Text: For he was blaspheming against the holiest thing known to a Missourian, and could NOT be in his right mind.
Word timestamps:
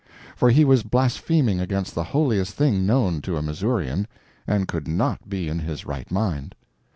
For 0.35 0.49
he 0.49 0.65
was 0.65 0.81
blaspheming 0.81 1.59
against 1.59 1.93
the 1.93 2.05
holiest 2.05 2.55
thing 2.55 2.87
known 2.87 3.21
to 3.21 3.37
a 3.37 3.43
Missourian, 3.43 4.07
and 4.47 4.67
could 4.67 4.87
NOT 4.87 5.29
be 5.29 5.47
in 5.47 5.59
his 5.59 5.85
right 5.85 6.09
mind. 6.09 6.55